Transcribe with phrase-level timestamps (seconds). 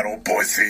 [0.00, 0.62] ハロボイス。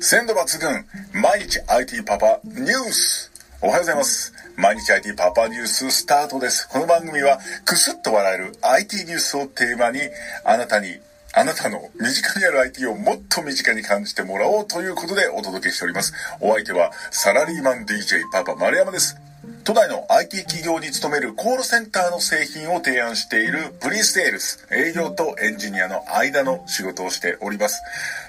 [0.00, 0.84] 鮮度抜群
[1.22, 3.30] 毎日 IT パパニュース。
[3.62, 4.32] おはようございます。
[4.56, 6.68] 毎日 IT パパニューススタートです。
[6.68, 10.00] この番組はクスッと笑える IT ニュースをテーマに
[10.44, 10.98] あなたに
[11.34, 16.12] あなたの身近にある IT をもっと身近に感じてもらおうということでお届けしております。
[16.40, 19.29] お相手はサラリーマン DJ パパ丸山です。
[19.64, 27.80] 都内の IT 企業に勤めるコールセンターの製品を提案しているプリセールス、営業とエンジニアの間の仕事をしております。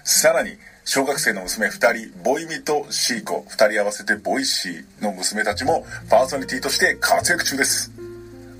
[0.04, 7.92] さらに、小学生の娘2人、ボイミとシーコ、2人合わせてボイシーの娘たちもパーソナリティとして活躍中です。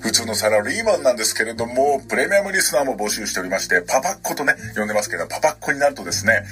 [0.00, 6.42] 普通のサラリーマンなんですけれども、プレミアムリスナーも募集しておりまして、パパッコとね、呼んでますけど、パパッコになるとですね、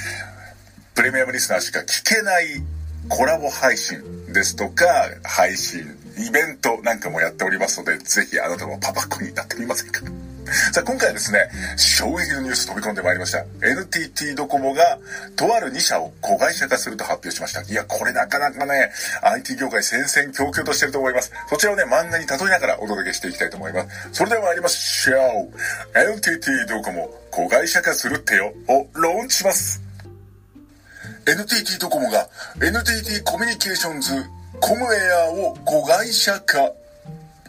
[0.95, 2.63] プレミアムリスナーしか聞けない
[3.11, 3.99] コラボ配信
[4.33, 4.87] ですとか、
[5.25, 5.81] 配信、
[6.17, 10.01] イベントなんかもやっておりますので、ぜひあなたもパパッコになってみませんか
[10.73, 13.45] さあ、今回はですね、衝撃のニュース飛び込んでまいりました。
[13.63, 14.99] NTT ドコモが、
[15.37, 17.63] とある2社を子会社化すると発表しました。
[17.63, 18.91] いや、これなかなかね、
[19.23, 21.33] IT 業界戦々恐々としてると思います。
[21.49, 24.09] そちらをね、漫画に例えながらお届けしていきたいと思います。
[24.13, 25.99] それでは参りましょう。
[25.99, 29.90] NTT ドコモ、子会社化するってよ、をローンチします。
[31.31, 34.25] NTT ドコモが NTT コミュニケーションズ
[34.61, 36.73] コムエアを子会社化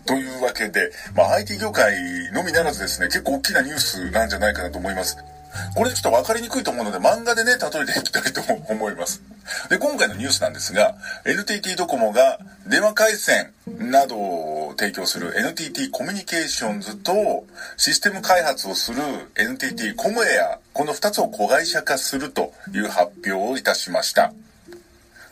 [0.06, 1.96] というわけで、まあ、IT 業界
[2.32, 5.18] のみならずですね、結構大きなニュースなんじゃないかなと思います。
[5.76, 9.22] これちょっと分かりにくいと思うので漫画でね、例えていきたいと思います。
[9.70, 17.46] で、今回のニュースなんですが、NTT ドコモが電話回線などを提供する NTT コミュニケーションズと
[17.78, 19.02] システム開発をする
[19.36, 24.34] NTT コムエア、この2つを子会社化するという発表をいたしました。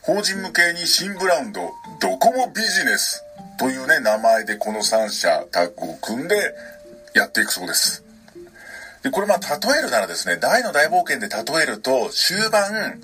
[0.01, 1.61] 法人向けに新ブランド、
[1.99, 3.23] ドコモビジネス
[3.59, 6.35] というね、名前でこの3社タッグを組んで
[7.13, 8.03] やっていくそうです。
[9.03, 12.99] で、これまあ例えるならですね、大の大冒険で例えると、終盤、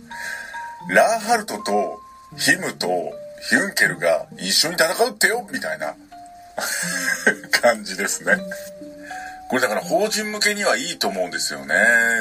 [0.89, 1.99] ラーハルトと
[2.37, 2.87] ヒムと
[3.49, 5.95] ヒュンケルが一緒に戦うってよみたいな
[7.61, 8.37] 感じですね。
[9.47, 11.75] これだから法人向けにはいいと思うんですよね。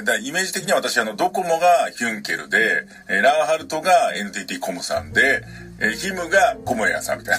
[0.04, 5.42] だイメージ的には私あのドコモがヒュンケルで、えラーハルトが NTT コムさんで、
[5.80, 7.38] えヒムがコモエアさんみたい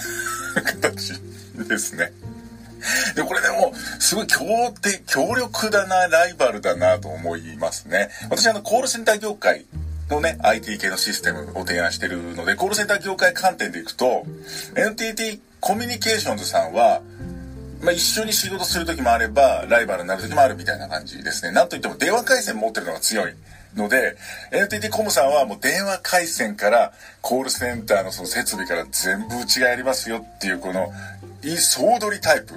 [0.56, 1.12] な 形
[1.68, 2.12] ですね。
[3.14, 4.44] で、これでも、すごい強
[4.80, 8.10] 敵、強力だな、ライバルだなと思いますね。
[8.30, 9.66] 私あの、コールセンター業界
[10.10, 14.24] のね、IT 系のシステムを提案してるので、コールセンター業界観点でいくと、
[14.76, 17.00] NTT コミュニケーションズさんは、
[17.82, 21.52] まあ、一緒に仕事する時もあれば、ライバルになる時もあるみたいな感じですね。
[21.52, 23.34] なんといっても電話回線持ってるのが強い
[23.76, 24.16] ので、
[24.52, 30.90] NTT コムさんはもう電話回線からコールセンターのその設備から全部うちがやりますよっていうこの、
[31.56, 32.54] 総取りタイプ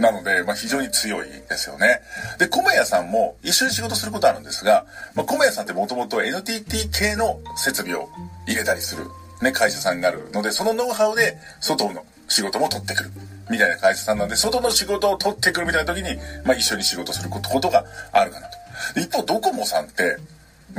[0.00, 2.00] なので、まあ、非常に強いですよね。
[2.38, 8.08] で、コメヤさんも一緒に仕事することあるんですが、まあ、コメヤさんってもともと NTT 系の設備を
[8.46, 9.04] 入れたりする、
[9.42, 13.10] ね、会社さんになるので、そのノウハウで外の仕事も取ってくる。
[13.50, 19.00] みたいな会社さんなんで、外の仕事を取ってくるみたいな時に、まあ一緒に仕事することがあるかなと。
[19.00, 20.16] 一方、ドコモさんって、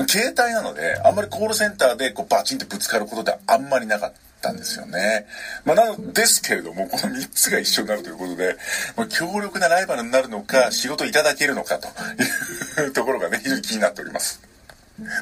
[0.08, 5.28] 携帯なので、あんまりコールセンターでこうバチンってぶつかることってあんまりなかったたんですよね。
[5.64, 8.56] まあ、なのですけれども、この3つが一緒になるということで、
[8.98, 11.88] まあ、強力なライバルになるのか、仕事いただけるのかと
[12.82, 14.42] いうところがね、非常に気になっております。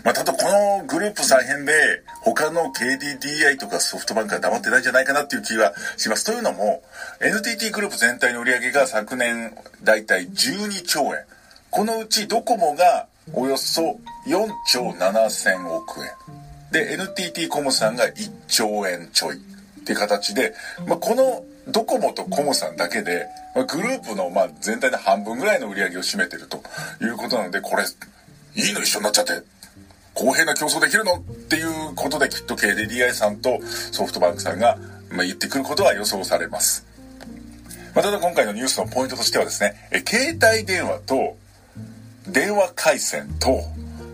[0.03, 6.25] まあ、ただこのグループ再編で他の KDDI とかソフトバンクは黙ってないんじゃないかなっていう気がします。
[6.25, 6.84] というのも
[7.22, 11.24] NTT グループ全体の売り上げが昨年だいたい12兆円。
[11.69, 16.49] このうちドコモがおよそ4兆7000億円。
[16.72, 19.40] で、NTT コムさんが1兆円ちょいっ
[19.85, 20.53] ていう形で、
[20.88, 26.62] まあ、このドコモとコモさんだけで、まあ、グループのまあ全体の半分ぐらいの売り上げを占めてると
[27.02, 29.34] いうことなので、これ、いいの一緒になっちゃって、
[30.13, 33.59] 公平な競争できるのっていうことできっと KDDI さんと
[33.91, 34.78] ソフトバンクさんが、
[35.12, 36.86] ま、言ってくることは予想されます。
[37.96, 41.38] まあ、ただ今回のニュースのポイントとしてはですね、え携帯電話と
[42.27, 43.63] 電話回線と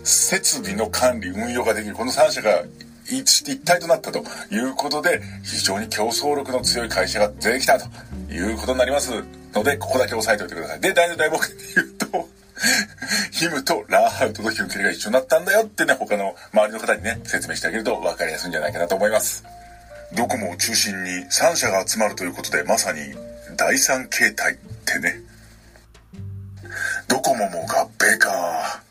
[0.05, 2.63] 設備の管理運用ができるこの3社が
[3.09, 7.85] 一一体となったということで非常に競争力の強い会社が出てきたと
[8.31, 9.11] いうことになります。
[9.53, 10.79] のでここだけ押さえておいてください。
[10.79, 12.29] で大の大冒険で言うと
[13.31, 19.43] ヒムとラーハウトとヒュンケルが一緒になったんだよってね他の周りの方にね説明してあげると分かりやすいんじゃないかなと思います。
[20.15, 22.99] ドコモを中心に3社が集まるということでまさに
[23.57, 25.21] 第三形態ってね。
[27.07, 28.84] ドコモも合併か。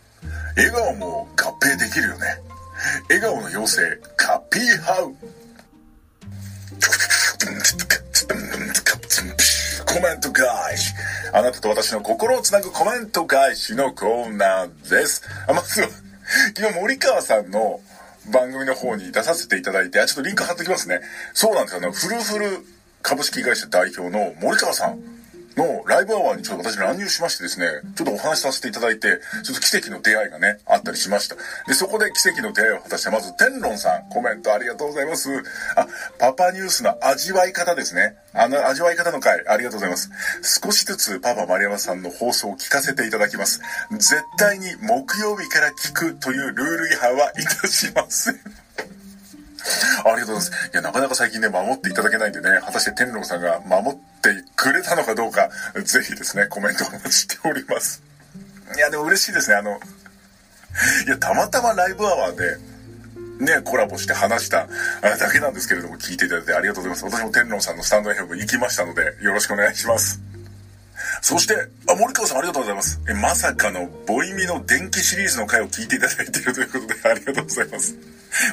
[0.57, 2.41] 笑顔も合併できるよね。
[3.09, 5.15] 笑顔の妖精、カピーハウ。
[9.85, 10.93] コメント返し。
[11.33, 15.23] あなたと私の心をつなぐコメント返しのコーナーです。
[15.49, 15.89] あまずは、
[16.57, 17.81] 昨日森川さんの
[18.33, 21.01] 番組の方に出させていただいて、あ、ちょっとリンク貼っときますね。
[21.33, 21.81] そうなんですよ。
[21.83, 22.67] あの、フルフル
[23.03, 25.01] 株式会社代表の森川さん
[25.57, 31.37] のライブアワーにちょっと私乱入しましてですね、ちょっとお話しさせていただいて、ちょっと奇跡の出会いがね、あったりしました。
[31.67, 35.31] で、そこで奇跡の出会いを果たして、まず、天論さん、コメントありがとうございます。
[35.77, 35.87] あ、
[36.19, 38.17] パパニュースの味わい方ですね。
[38.33, 40.11] あの、味わい方の回、ありがとうございます。
[40.63, 43.61] 少しずつパパ丸山さんの放送を聞かせていただきます。
[43.93, 48.41] 絶対に木曜日から聞くというルール違反はいたしません。
[50.05, 50.71] ありがとうございます。
[50.73, 54.14] いや、なかなか最近ね、守っていただけないんでね、果たして天狼さんが守って
[54.65, 55.51] くれたのかどうか、
[55.85, 58.03] ぜひですね、コメントお待ちしております。
[58.75, 62.57] いや、でも嬉しいですね、あの、いや、たまたまライブアワーで、
[63.45, 64.67] ね、コラボして話した
[65.03, 67.19] だけなんですけれども、聞いていただいてありがとうございます。
[67.19, 70.23] 私も天狼さんのスタンド FM 行きましたので、よろしくお願いします。
[71.21, 71.55] そして、
[71.87, 73.03] あ、森川さんありがとうございます。
[73.07, 77.95] え、まさかのボイミの電気シリーズの回を聞いていただいているということで、ありがとうございます。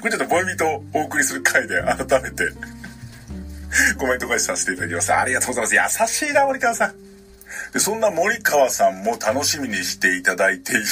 [0.01, 2.51] これちょっとボイミとお送りする回で改めて
[3.97, 5.13] コメント返しさせていただきます。
[5.13, 6.01] ありがとうございます。
[6.01, 6.95] 優しいな、森川さん。
[7.73, 10.83] で、そんな森川さんも楽しみにしていただいている、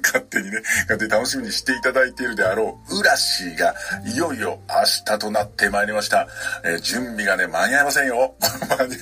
[0.02, 3.74] 勝手にね、勝手に楽しみにしていただいているであろう、ウラシーが、
[4.04, 6.28] いよいよ明日となってまいりました。
[6.64, 8.34] えー、準備がね、間に合いませんよ。
[8.68, 8.96] 間に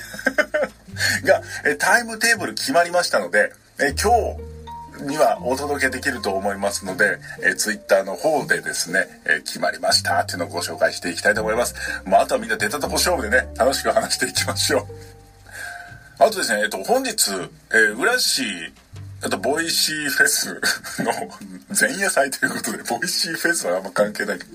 [1.24, 4.47] が、えタイムテーブル決まりましたので、え今日
[5.00, 11.74] にはお届けできると思いますので、えツイッターの方でですね、え決まりましたっていうのをご紹介していきたいと思います。
[12.04, 14.86] まあ、あとはみんな出たとこ勝負でね、楽しく話していきましょう。
[16.18, 17.30] あとですね、えっと、本日、
[17.72, 18.42] えー、浦市
[19.20, 20.54] あと、ボイシーフェス
[21.02, 21.12] の
[21.78, 24.50] 前夜祭ということで、ボイシーフェスはあんま関係ないけど、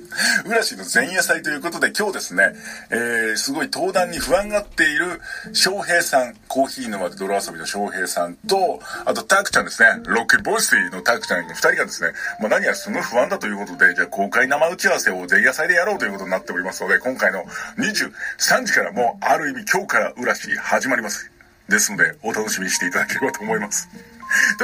[0.46, 2.54] 浦市の前夜祭ということで、今日ですね、
[2.90, 5.20] えー、すごい登壇に不安がっている
[5.52, 17.44] 翔平さん、コーヒー沼で泥遊びの翔平さんと、あと、タクちゃんですね、ロックボイスのタクちゃんの二人がですね、まあ、何やすごい不安だということで、じゃあ公開生打ち合わせを前夜祭でやろうということになっておりますので、今回の
[17.80, 21.30] 23時からもう、ある意味今日から浦市始まります。
[21.68, 23.90] ですので、お楽しみにしていただければと思います。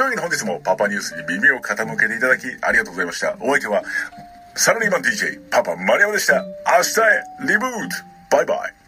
[0.00, 3.36] というわけで本日もパパニュースに耳を傾けていただきありがとうございました。
[3.38, 3.82] お相手は
[4.54, 6.42] サラリーマン DJ パパマリアでした。
[6.42, 6.48] 明
[6.80, 7.88] 日へリブー
[8.30, 8.79] トバイバイ